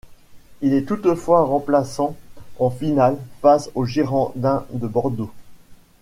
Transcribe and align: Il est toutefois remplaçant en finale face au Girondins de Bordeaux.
Il 0.63 0.73
est 0.73 0.85
toutefois 0.87 1.43
remplaçant 1.45 2.15
en 2.57 2.71
finale 2.71 3.19
face 3.43 3.69
au 3.75 3.85
Girondins 3.85 4.65
de 4.73 4.87
Bordeaux. 4.87 5.29